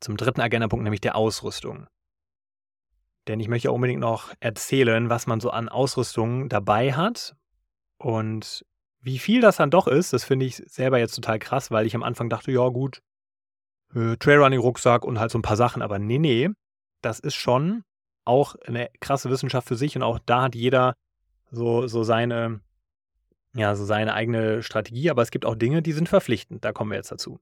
[0.02, 1.88] zum dritten Agendapunkt, nämlich der Ausrüstung.
[3.28, 7.36] Denn ich möchte unbedingt noch erzählen, was man so an Ausrüstung dabei hat.
[7.98, 8.66] Und
[9.00, 11.96] wie viel das dann doch ist, das finde ich selber jetzt total krass, weil ich
[11.96, 13.02] am Anfang dachte, ja gut,
[13.96, 15.82] äh, Trailrunning-Rucksack und halt so ein paar Sachen.
[15.82, 16.50] Aber nee, nee,
[17.02, 17.84] das ist schon
[18.26, 20.96] auch eine krasse Wissenschaft für sich und auch da hat jeder
[21.52, 22.62] so, so seine,
[23.54, 25.10] ja, so seine eigene Strategie.
[25.10, 26.66] Aber es gibt auch Dinge, die sind verpflichtend.
[26.66, 27.40] Da kommen wir jetzt dazu.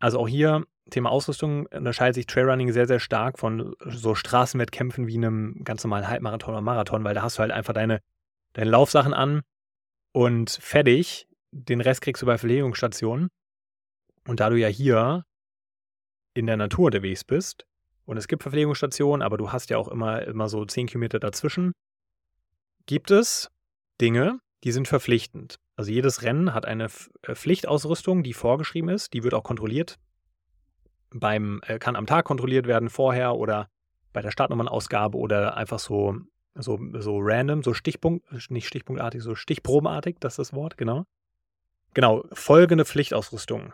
[0.00, 5.16] Also auch hier Thema Ausrüstung unterscheidet sich Trailrunning sehr, sehr stark von so Straßenwettkämpfen wie
[5.16, 8.00] einem ganz normalen Halbmarathon oder Marathon, weil da hast du halt einfach deine,
[8.54, 9.42] deine Laufsachen an
[10.12, 11.26] und fertig.
[11.50, 13.28] den Rest kriegst du bei Verlegungsstationen.
[14.26, 15.24] Und da du ja hier
[16.34, 17.66] in der Natur unterwegs bist
[18.04, 21.72] und es gibt Verpflegungsstationen, aber du hast ja auch immer, immer so 10 Kilometer dazwischen,
[22.86, 23.50] gibt es
[24.00, 25.56] Dinge, die sind verpflichtend.
[25.76, 26.88] Also jedes Rennen hat eine
[27.22, 29.98] äh, Pflichtausrüstung, die vorgeschrieben ist, die wird auch kontrolliert.
[31.10, 33.68] Beim, äh, kann am Tag kontrolliert werden, vorher oder
[34.12, 36.16] bei der Startnummernausgabe oder einfach so,
[36.54, 41.04] so, so random, so Stichpunkt, nicht stichpunktartig, so stichprobenartig, das ist das Wort, genau.
[41.94, 43.72] Genau, folgende Pflichtausrüstung.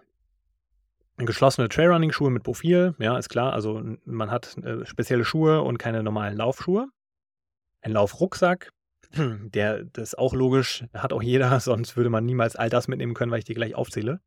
[1.17, 3.53] Geschlossene Trailrunning-Schuhe mit Profil, ja, ist klar.
[3.53, 6.89] Also man hat äh, spezielle Schuhe und keine normalen Laufschuhe.
[7.83, 8.73] Ein Laufrucksack,
[9.17, 13.15] der, das ist auch logisch, hat auch jeder, sonst würde man niemals all das mitnehmen
[13.15, 14.21] können, weil ich die gleich aufzähle.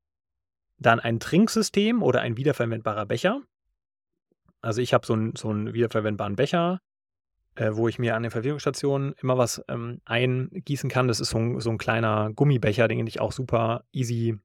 [0.79, 3.41] Dann ein Trinksystem oder ein wiederverwendbarer Becher.
[4.61, 6.79] Also ich habe so, ein, so einen wiederverwendbaren Becher,
[7.55, 11.07] äh, wo ich mir an den Verwirrungsstationen immer was ähm, eingießen kann.
[11.07, 14.37] Das ist so ein, so ein kleiner Gummibecher, den ich auch super easy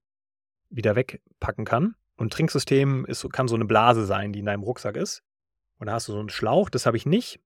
[0.70, 1.94] wieder wegpacken kann.
[2.16, 5.22] Und Trinksystem ist, kann so eine Blase sein, die in deinem Rucksack ist.
[5.78, 7.40] Und da hast du so einen Schlauch, das habe ich nicht.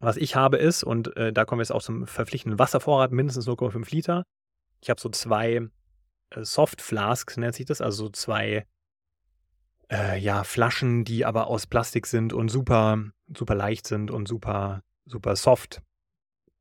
[0.00, 3.48] Was ich habe ist, und äh, da kommen wir jetzt auch zum verpflichtenden Wasservorrat, mindestens
[3.48, 4.24] 0,5 Liter.
[4.80, 5.68] Ich habe so zwei
[6.34, 8.66] Soft Flasks, nennt sich das, also so zwei
[9.90, 13.02] äh, ja, Flaschen, die aber aus Plastik sind und super,
[13.34, 15.82] super leicht sind und super, super soft,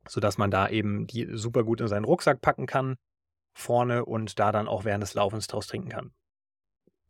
[0.08, 2.96] sodass man da eben die super gut in seinen Rucksack packen kann,
[3.54, 6.14] vorne und da dann auch während des Laufens draus trinken kann.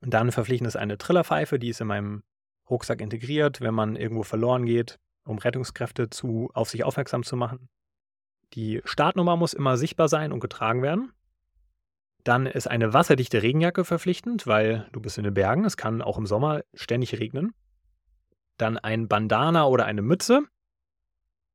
[0.01, 2.23] Und dann verpflichtend ist eine Trillerpfeife, die ist in meinem
[2.69, 7.69] Rucksack integriert, wenn man irgendwo verloren geht, um Rettungskräfte zu, auf sich aufmerksam zu machen.
[8.53, 11.11] Die Startnummer muss immer sichtbar sein und getragen werden.
[12.27, 15.63] Dann ist eine wasserdichte Regenjacke verpflichtend, weil du bist in den Bergen.
[15.63, 17.53] Es kann auch im Sommer ständig regnen.
[18.57, 20.41] Dann ein Bandana oder eine Mütze.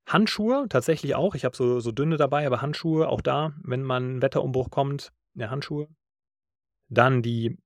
[0.07, 1.35] Handschuhe tatsächlich auch.
[1.35, 5.13] Ich habe so, so dünne dabei, aber Handschuhe auch da, wenn man ein Wetterumbruch kommt.
[5.35, 5.89] Ja, Handschuhe.
[6.89, 7.59] Dann die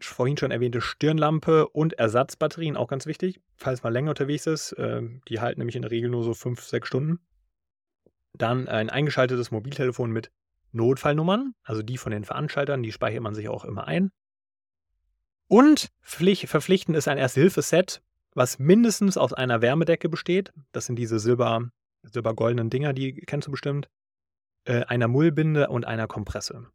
[0.00, 4.72] vorhin schon erwähnte Stirnlampe und Ersatzbatterien, auch ganz wichtig, falls man länger unterwegs ist.
[4.72, 7.20] Äh, die halten nämlich in der Regel nur so fünf, sechs Stunden.
[8.32, 10.30] Dann ein eingeschaltetes Mobiltelefon mit
[10.72, 14.10] Notfallnummern, also die von den Veranstaltern, die speichert man sich auch immer ein.
[15.48, 18.02] Und Pflicht, verpflichtend ist ein Erste-Hilfe-Set,
[18.34, 20.52] was mindestens aus einer Wärmedecke besteht.
[20.72, 21.70] Das sind diese silber,
[22.02, 23.88] silbergoldenen Dinger, die kennst du bestimmt.
[24.64, 26.66] Äh, einer Mullbinde und einer Kompresse.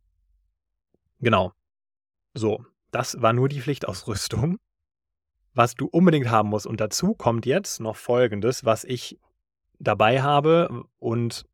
[1.19, 1.53] Genau.
[2.33, 4.57] So, das war nur die Pflichtausrüstung,
[5.53, 6.65] was du unbedingt haben musst.
[6.65, 9.19] Und dazu kommt jetzt noch Folgendes, was ich
[9.79, 11.45] dabei habe und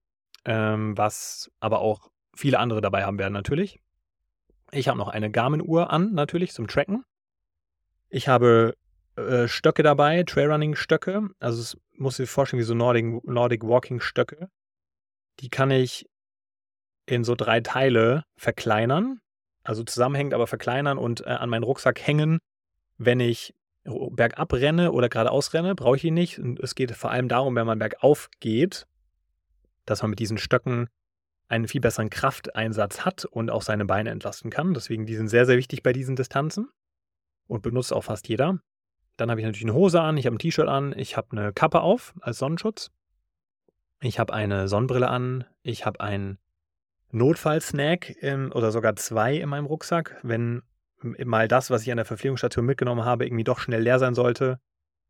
[0.46, 3.80] ähm, was aber auch viele andere dabei haben werden natürlich.
[4.72, 7.04] Ich habe noch eine Garmin-Uhr an, natürlich, zum Tracken.
[8.10, 8.76] Ich habe
[9.16, 11.30] äh, Stöcke dabei, Trailrunning-Stöcke.
[11.40, 14.50] Also es muss sich vorstellen wie so Nordic, Nordic Walking-Stöcke.
[15.40, 16.10] Die kann ich
[17.06, 19.22] in so drei Teile verkleinern
[19.68, 22.40] also zusammenhängend, aber verkleinern und äh, an meinen Rucksack hängen,
[22.98, 26.40] wenn ich bergab renne oder geradeaus renne, brauche ich ihn nicht.
[26.40, 28.88] Und es geht vor allem darum, wenn man bergauf geht,
[29.86, 30.88] dass man mit diesen Stöcken
[31.48, 34.74] einen viel besseren Krafteinsatz hat und auch seine Beine entlasten kann.
[34.74, 36.70] Deswegen, die sind sehr, sehr wichtig bei diesen Distanzen
[37.48, 38.60] und benutzt auch fast jeder.
[39.16, 41.54] Dann habe ich natürlich eine Hose an, ich habe ein T-Shirt an, ich habe eine
[41.54, 42.92] Kappe auf als Sonnenschutz.
[44.00, 46.38] Ich habe eine Sonnenbrille an, ich habe ein
[47.12, 48.16] Notfallsnack
[48.52, 50.62] oder sogar zwei in meinem Rucksack, wenn
[51.02, 54.60] mal das, was ich an der Verpflegungsstation mitgenommen habe, irgendwie doch schnell leer sein sollte.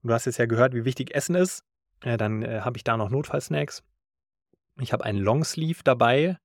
[0.04, 1.64] Du hast jetzt ja gehört, wie wichtig Essen ist.
[2.02, 3.84] Äh, dann äh, habe ich da noch Notfallsnacks.
[4.80, 6.38] Ich habe einen Longsleeve dabei,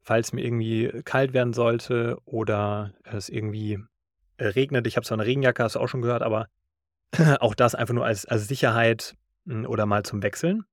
[0.00, 3.78] falls mir irgendwie kalt werden sollte oder es irgendwie
[4.38, 4.86] äh, regnet.
[4.86, 6.48] Ich habe zwar eine Regenjacke, hast du auch schon gehört, aber
[7.40, 10.64] auch das einfach nur als, als Sicherheit hm, oder mal zum Wechseln.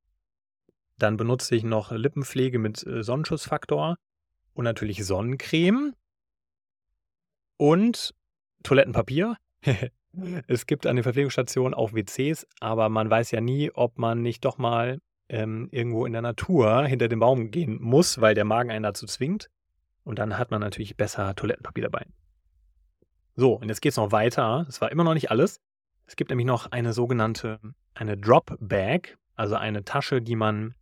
[0.98, 3.98] Dann benutze ich noch Lippenpflege mit äh, Sonnenschutzfaktor
[4.54, 5.94] und natürlich Sonnencreme
[7.58, 8.16] und
[8.64, 9.38] Toilettenpapier.
[10.48, 14.46] es gibt an den Verpflegungsstationen auch WCs, aber man weiß ja nie, ob man nicht
[14.46, 18.72] doch mal ähm, irgendwo in der Natur hinter dem Baum gehen muss, weil der Magen
[18.72, 19.50] einen dazu zwingt.
[20.04, 22.06] Und dann hat man natürlich besser Toilettenpapier dabei.
[23.36, 24.64] So, und jetzt geht es noch weiter.
[24.68, 25.60] Das war immer noch nicht alles.
[26.06, 27.60] Es gibt nämlich noch eine sogenannte,
[27.96, 30.76] eine Drop Bag, also eine Tasche, die man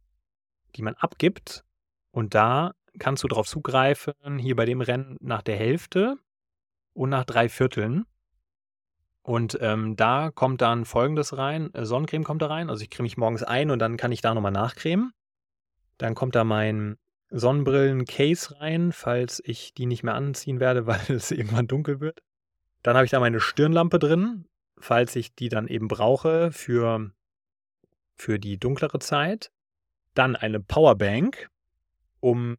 [0.76, 1.64] die man abgibt.
[2.12, 6.18] Und da kannst du darauf zugreifen, hier bei dem Rennen nach der Hälfte
[6.94, 8.06] und nach drei Vierteln.
[9.24, 12.70] Und ähm, da kommt dann folgendes rein: äh, Sonnencreme kommt da rein.
[12.70, 15.14] Also ich creme mich morgens ein und dann kann ich da nochmal nachcremen.
[15.98, 16.98] Dann kommt da mein
[17.30, 22.22] Sonnenbrillen-Case rein, falls ich die nicht mehr anziehen werde, weil es irgendwann dunkel wird.
[22.84, 24.46] Dann habe ich da meine Stirnlampe drin,
[24.78, 27.12] falls ich die dann eben brauche für,
[28.16, 29.52] für die dunklere Zeit.
[30.14, 31.50] Dann eine Powerbank,
[32.20, 32.58] um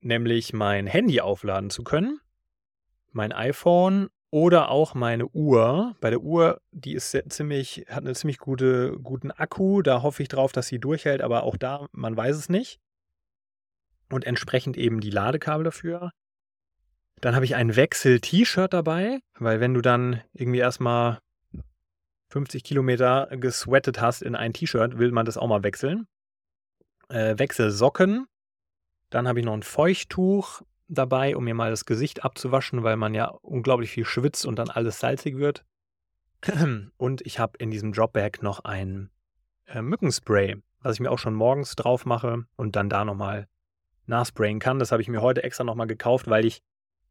[0.00, 2.20] nämlich mein Handy aufladen zu können,
[3.12, 5.96] mein iPhone oder auch meine Uhr.
[6.02, 9.80] Bei der Uhr, die ist ziemlich, hat einen ziemlich gute, guten Akku.
[9.80, 12.78] Da hoffe ich drauf, dass sie durchhält, aber auch da, man weiß es nicht.
[14.10, 16.10] Und entsprechend eben die Ladekabel dafür.
[17.22, 21.18] Dann habe ich ein Wechsel-T-Shirt dabei, weil wenn du dann irgendwie erstmal
[22.28, 26.06] 50 Kilometer gesweatet hast in ein T-Shirt, will man das auch mal wechseln.
[27.08, 28.26] Äh, Wechselsocken.
[29.08, 33.14] Dann habe ich noch ein Feuchttuch dabei, um mir mal das Gesicht abzuwaschen, weil man
[33.14, 35.64] ja unglaublich viel schwitzt und dann alles salzig wird.
[36.96, 39.10] Und ich habe in diesem Dropbag noch ein
[39.66, 43.48] äh, Mückenspray, was ich mir auch schon morgens drauf mache und dann da nochmal
[44.06, 44.78] nachsprayen kann.
[44.78, 46.62] Das habe ich mir heute extra nochmal gekauft, weil ich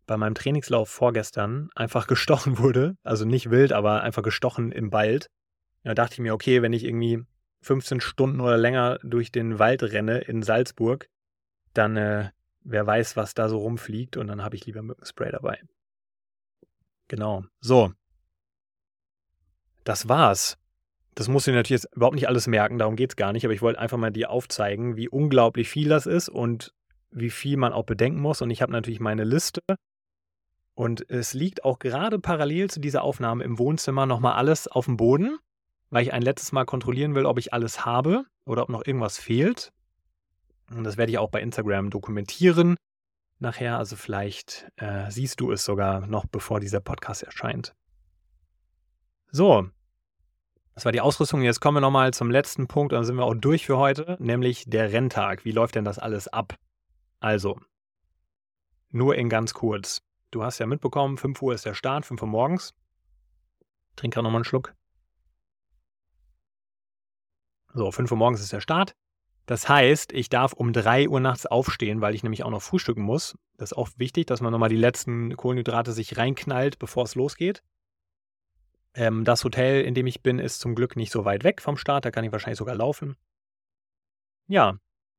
[0.05, 2.97] bei meinem Trainingslauf vorgestern einfach gestochen wurde.
[3.03, 5.29] Also nicht wild, aber einfach gestochen im Wald.
[5.83, 7.23] Da dachte ich mir, okay, wenn ich irgendwie
[7.61, 11.09] 15 Stunden oder länger durch den Wald renne in Salzburg,
[11.73, 12.29] dann äh,
[12.65, 15.61] wer weiß, was da so rumfliegt und dann habe ich lieber Mückenspray dabei.
[17.07, 17.45] Genau.
[17.61, 17.93] So.
[19.83, 20.57] Das war's.
[21.13, 23.53] Das muss ich natürlich jetzt überhaupt nicht alles merken, darum geht es gar nicht, aber
[23.53, 26.73] ich wollte einfach mal dir aufzeigen, wie unglaublich viel das ist und
[27.11, 28.41] wie viel man auch bedenken muss.
[28.41, 29.61] Und ich habe natürlich meine Liste
[30.73, 34.97] und es liegt auch gerade parallel zu dieser Aufnahme im Wohnzimmer nochmal alles auf dem
[34.97, 35.37] Boden,
[35.89, 39.17] weil ich ein letztes Mal kontrollieren will, ob ich alles habe oder ob noch irgendwas
[39.17, 39.71] fehlt.
[40.71, 42.75] Und das werde ich auch bei Instagram dokumentieren
[43.39, 43.77] nachher.
[43.77, 47.75] Also vielleicht äh, siehst du es sogar noch, bevor dieser Podcast erscheint.
[49.31, 49.69] So,
[50.73, 51.41] das war die Ausrüstung.
[51.41, 54.65] Jetzt kommen wir nochmal zum letzten Punkt, dann sind wir auch durch für heute, nämlich
[54.67, 55.45] der Renntag.
[55.45, 56.55] Wie läuft denn das alles ab?
[57.19, 57.59] Also,
[58.89, 60.01] nur in ganz kurz.
[60.31, 62.73] Du hast ja mitbekommen, 5 Uhr ist der Start, 5 Uhr morgens.
[63.95, 64.75] Trink gerade nochmal einen Schluck.
[67.73, 68.95] So, 5 Uhr morgens ist der Start.
[69.45, 73.03] Das heißt, ich darf um 3 Uhr nachts aufstehen, weil ich nämlich auch noch frühstücken
[73.03, 73.37] muss.
[73.57, 77.61] Das ist auch wichtig, dass man nochmal die letzten Kohlenhydrate sich reinknallt, bevor es losgeht.
[78.95, 81.77] Ähm, das Hotel, in dem ich bin, ist zum Glück nicht so weit weg vom
[81.77, 82.05] Start.
[82.05, 83.15] Da kann ich wahrscheinlich sogar laufen.
[84.47, 84.69] Ja,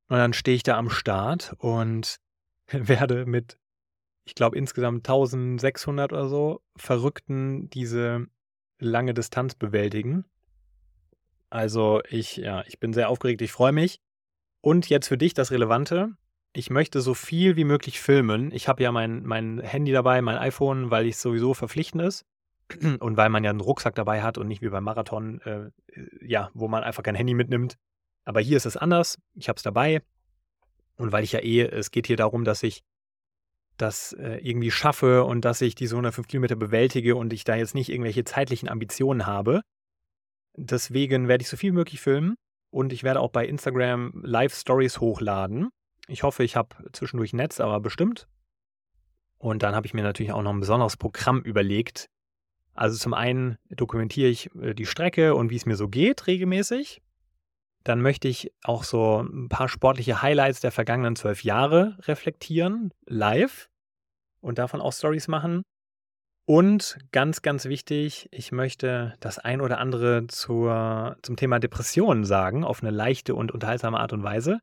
[0.08, 2.16] und dann stehe ich da am Start und
[2.70, 3.58] werde mit
[4.26, 8.26] ich glaube, insgesamt 1600 oder so Verrückten diese
[8.78, 10.24] lange Distanz bewältigen.
[11.48, 14.00] Also ich, ja, ich bin sehr aufgeregt, ich freue mich.
[14.60, 16.16] Und jetzt für dich das Relevante.
[16.52, 18.50] Ich möchte so viel wie möglich filmen.
[18.50, 22.24] Ich habe ja mein, mein Handy dabei, mein iPhone, weil es sowieso verpflichtend ist.
[23.00, 25.70] Und weil man ja einen Rucksack dabei hat und nicht wie beim Marathon, äh,
[26.20, 27.76] ja, wo man einfach kein Handy mitnimmt.
[28.24, 29.18] Aber hier ist es anders.
[29.34, 30.02] Ich habe es dabei.
[30.96, 32.82] Und weil ich ja eh, es geht hier darum, dass ich
[33.76, 37.74] das äh, irgendwie schaffe und dass ich diese 105 Kilometer bewältige und ich da jetzt
[37.74, 39.60] nicht irgendwelche zeitlichen Ambitionen habe.
[40.56, 42.36] Deswegen werde ich so viel wie möglich filmen
[42.70, 45.68] und ich werde auch bei Instagram Live-Stories hochladen.
[46.08, 48.28] Ich hoffe, ich habe zwischendurch Netz, aber bestimmt.
[49.38, 52.08] Und dann habe ich mir natürlich auch noch ein besonderes Programm überlegt.
[52.74, 57.02] Also zum einen dokumentiere ich äh, die Strecke und wie es mir so geht regelmäßig.
[57.84, 63.68] Dann möchte ich auch so ein paar sportliche Highlights der vergangenen zwölf Jahre reflektieren, live
[64.40, 65.62] und davon auch Stories machen.
[66.46, 72.62] Und ganz, ganz wichtig, ich möchte das ein oder andere zur, zum Thema Depressionen sagen,
[72.62, 74.60] auf eine leichte und unterhaltsame Art und Weise.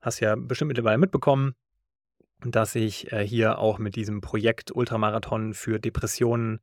[0.00, 1.54] Hast ja bestimmt mittlerweile mitbekommen,
[2.44, 6.58] dass ich äh, hier auch mit diesem Projekt Ultramarathon für Depressionen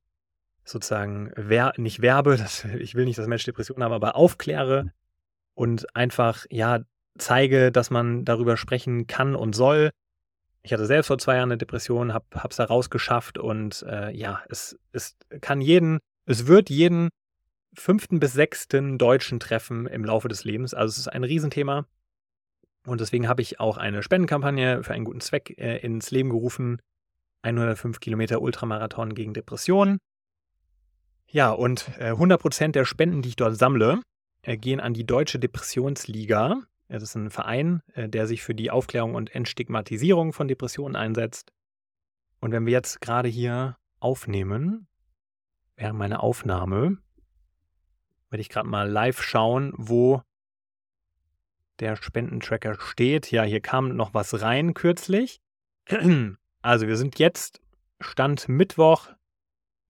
[0.66, 4.92] sozusagen wer nicht werbe, das, ich will nicht, dass Menschen Depressionen haben, aber aufkläre
[5.54, 6.82] und einfach, ja,
[7.18, 9.92] zeige, dass man darüber sprechen kann und soll.
[10.68, 14.44] Ich hatte selbst vor zwei Jahren eine Depression, habe es da rausgeschafft und äh, ja,
[14.50, 17.08] es, es kann jeden, es wird jeden
[17.74, 20.74] fünften bis sechsten Deutschen treffen im Laufe des Lebens.
[20.74, 21.86] Also es ist ein Riesenthema.
[22.86, 26.82] Und deswegen habe ich auch eine Spendenkampagne für einen guten Zweck äh, ins Leben gerufen.
[27.44, 30.00] 105 Kilometer Ultramarathon gegen Depressionen.
[31.30, 34.02] Ja, und äh, 100% der Spenden, die ich dort sammle,
[34.42, 36.63] äh, gehen an die Deutsche Depressionsliga.
[36.88, 41.52] Das ist ein Verein, äh, der sich für die Aufklärung und Entstigmatisierung von Depressionen einsetzt.
[42.40, 44.88] Und wenn wir jetzt gerade hier aufnehmen,
[45.75, 46.98] während meiner Aufnahme,
[48.29, 50.21] werde ich gerade mal live schauen, wo
[51.79, 53.31] der Spendentracker steht.
[53.31, 55.42] Ja, hier kam noch was rein kürzlich.
[56.63, 57.62] Also wir sind jetzt
[58.02, 59.10] Stand Mittwoch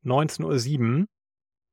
[0.05, 1.07] 19.07 Uhr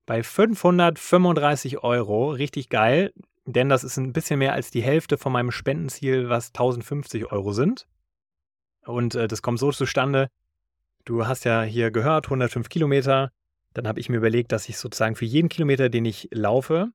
[0.07, 2.31] bei 535 Euro.
[2.31, 3.13] Richtig geil,
[3.47, 7.53] denn das ist ein bisschen mehr als die Hälfte von meinem Spendenziel, was 1050 Euro
[7.53, 7.87] sind.
[8.87, 10.29] Und äh, das kommt so zustande,
[11.05, 13.31] du hast ja hier gehört, 105 Kilometer.
[13.75, 16.91] Dann habe ich mir überlegt, dass ich sozusagen für jeden Kilometer, den ich laufe,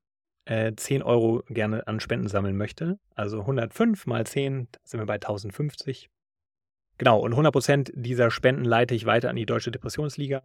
[0.46, 2.98] äh, 10 Euro gerne an Spenden sammeln möchte.
[3.14, 6.08] Also 105 mal 10, da sind wir bei 1050.
[6.98, 10.42] Genau, und 100% dieser Spenden leite ich weiter an die Deutsche Depressionsliga.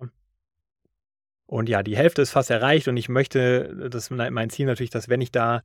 [1.47, 4.89] Und ja, die Hälfte ist fast erreicht und ich möchte, das ist mein Ziel natürlich,
[4.89, 5.62] dass wenn ich da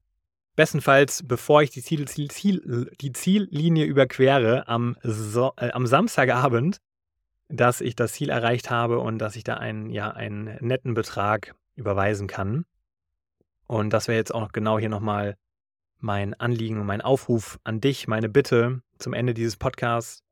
[0.60, 6.82] bestenfalls, bevor ich die, Ziel, Ziel, die Ziellinie überquere, am, so, äh, am Samstagabend,
[7.48, 11.54] dass ich das Ziel erreicht habe und dass ich da einen, ja, einen netten Betrag
[11.76, 12.66] überweisen kann.
[13.68, 15.34] Und das wäre jetzt auch genau hier nochmal
[15.96, 20.24] mein Anliegen und mein Aufruf an dich, meine Bitte zum Ende dieses Podcasts.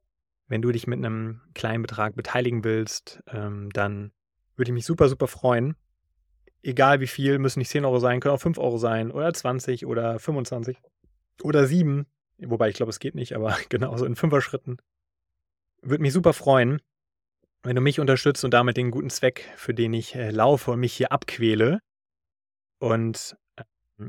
[0.46, 4.12] Wenn du dich mit einem kleinen Betrag beteiligen willst, ähm, dann
[4.56, 5.74] würde ich mich super, super freuen.
[6.62, 9.86] Egal wie viel, müssen nicht 10 Euro sein, können auch 5 Euro sein oder 20
[9.86, 10.76] oder 25
[11.42, 12.06] oder 7.
[12.38, 14.78] Wobei ich glaube, es geht nicht, aber genauso in 5er Schritten.
[15.82, 16.80] Würde mich super freuen,
[17.62, 20.80] wenn du mich unterstützt und damit den guten Zweck, für den ich äh, laufe und
[20.80, 21.80] mich hier abquäle.
[22.80, 23.64] Und äh,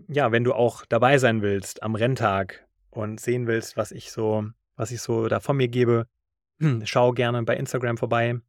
[0.07, 4.47] ja, wenn du auch dabei sein willst am Renntag und sehen willst, was ich so,
[4.75, 6.07] was ich so da von mir gebe,
[6.83, 8.39] schau gerne bei Instagram vorbei.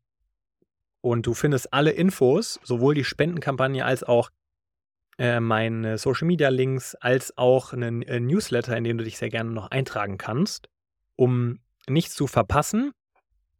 [1.02, 4.30] Und du findest alle Infos, sowohl die Spendenkampagne als auch
[5.18, 9.30] äh, meine Social Media Links, als auch einen äh, Newsletter, in dem du dich sehr
[9.30, 10.68] gerne noch eintragen kannst,
[11.16, 12.92] um nichts zu verpassen.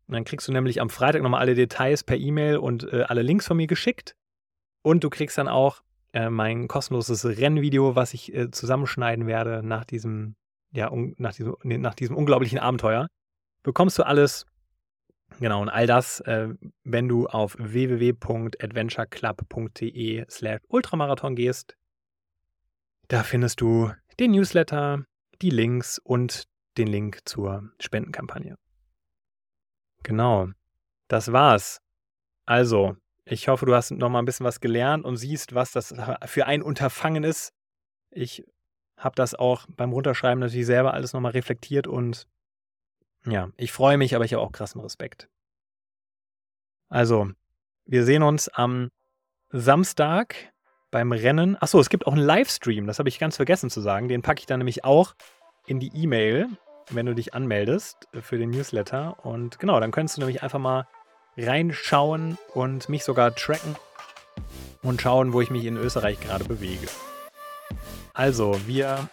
[0.09, 3.47] Dann kriegst du nämlich am Freitag nochmal alle Details per E-Mail und äh, alle Links
[3.47, 4.16] von mir geschickt.
[4.82, 5.82] Und du kriegst dann auch
[6.12, 10.34] äh, mein kostenloses Rennvideo, was ich äh, zusammenschneiden werde nach diesem,
[10.72, 13.07] ja, un, nach, diesem, nach diesem unglaublichen Abenteuer.
[13.62, 14.47] Bekommst du alles
[15.41, 16.51] Genau, und all das, äh,
[16.84, 21.78] wenn du auf www.adventureclub.de slash Ultramarathon gehst,
[23.09, 25.07] da findest du den Newsletter,
[25.41, 26.45] die Links und
[26.76, 28.59] den Link zur Spendenkampagne.
[30.03, 30.49] Genau,
[31.09, 31.80] das war's.
[32.45, 35.95] Also, ich hoffe, du hast noch mal ein bisschen was gelernt und siehst, was das
[36.26, 37.55] für ein Unterfangen ist.
[38.11, 38.45] Ich
[38.99, 42.28] habe das auch beim Runterschreiben natürlich selber alles noch mal reflektiert und
[43.26, 45.28] ja, ich freue mich, aber ich habe auch krassen Respekt.
[46.88, 47.30] Also,
[47.84, 48.90] wir sehen uns am
[49.50, 50.52] Samstag
[50.90, 51.56] beim Rennen.
[51.60, 54.08] Achso, es gibt auch einen Livestream, das habe ich ganz vergessen zu sagen.
[54.08, 55.14] Den packe ich dann nämlich auch
[55.66, 56.48] in die E-Mail,
[56.90, 59.24] wenn du dich anmeldest für den Newsletter.
[59.24, 60.86] Und genau, dann könntest du nämlich einfach mal
[61.36, 63.76] reinschauen und mich sogar tracken
[64.82, 66.88] und schauen, wo ich mich in Österreich gerade bewege.
[68.14, 69.08] Also, wir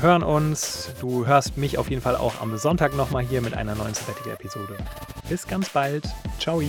[0.00, 0.90] hören uns.
[1.00, 4.76] Du hörst mich auf jeden Fall auch am Sonntag nochmal hier mit einer neuen Sabbatical-Episode.
[5.28, 6.04] Bis ganz bald.
[6.38, 6.62] Ciao.